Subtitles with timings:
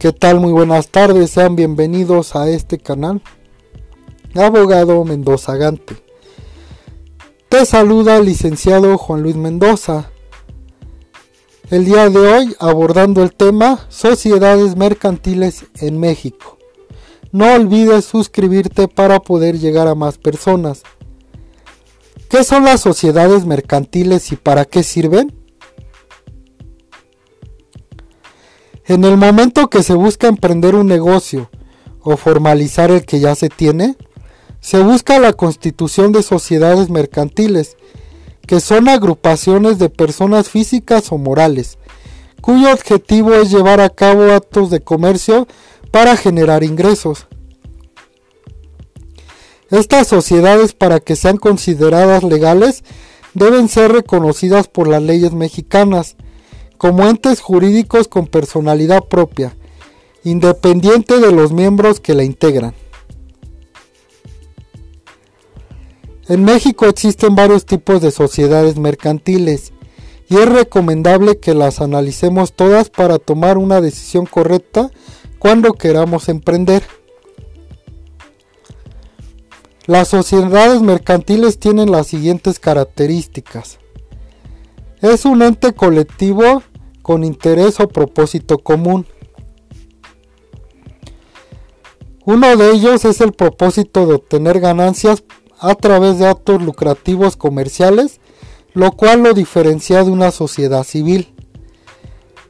[0.00, 0.40] ¿Qué tal?
[0.40, 3.20] Muy buenas tardes, sean bienvenidos a este canal.
[4.34, 5.94] Abogado Mendoza Gante.
[7.50, 10.10] Te saluda el licenciado Juan Luis Mendoza.
[11.68, 16.56] El día de hoy abordando el tema Sociedades Mercantiles en México.
[17.30, 20.82] No olvides suscribirte para poder llegar a más personas.
[22.30, 25.39] ¿Qué son las sociedades mercantiles y para qué sirven?
[28.86, 31.50] En el momento que se busca emprender un negocio
[32.02, 33.96] o formalizar el que ya se tiene,
[34.60, 37.76] se busca la constitución de sociedades mercantiles,
[38.46, 41.78] que son agrupaciones de personas físicas o morales,
[42.40, 45.46] cuyo objetivo es llevar a cabo actos de comercio
[45.90, 47.26] para generar ingresos.
[49.70, 52.82] Estas sociedades para que sean consideradas legales
[53.34, 56.16] deben ser reconocidas por las leyes mexicanas,
[56.80, 59.54] como entes jurídicos con personalidad propia,
[60.24, 62.72] independiente de los miembros que la integran.
[66.26, 69.74] En México existen varios tipos de sociedades mercantiles
[70.30, 74.90] y es recomendable que las analicemos todas para tomar una decisión correcta
[75.38, 76.82] cuando queramos emprender.
[79.84, 83.80] Las sociedades mercantiles tienen las siguientes características.
[85.02, 86.62] Es un ente colectivo
[87.10, 89.04] con interés o propósito común.
[92.24, 95.24] Uno de ellos es el propósito de obtener ganancias
[95.58, 98.20] a través de actos lucrativos comerciales,
[98.74, 101.34] lo cual lo diferencia de una sociedad civil.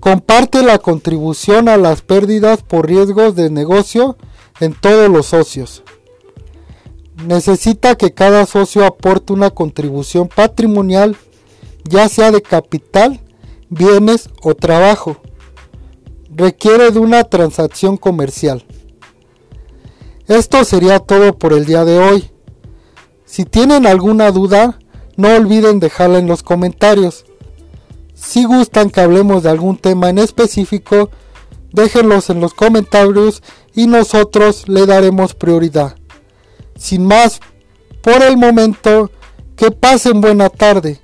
[0.00, 4.18] Comparte la contribución a las pérdidas por riesgos de negocio
[4.60, 5.82] en todos los socios.
[7.26, 11.16] Necesita que cada socio aporte una contribución patrimonial,
[11.88, 13.18] ya sea de capital
[13.72, 15.16] bienes o trabajo.
[16.30, 18.64] Requiere de una transacción comercial.
[20.28, 22.30] Esto sería todo por el día de hoy.
[23.24, 24.78] Si tienen alguna duda,
[25.16, 27.24] no olviden dejarla en los comentarios.
[28.14, 31.10] Si gustan que hablemos de algún tema en específico,
[31.72, 33.42] déjenlos en los comentarios
[33.74, 35.96] y nosotros le daremos prioridad.
[36.76, 37.40] Sin más,
[38.02, 39.10] por el momento,
[39.56, 41.00] que pasen buena tarde.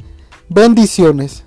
[0.49, 1.45] Bendiciones.